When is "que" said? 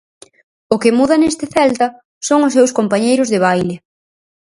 0.81-0.95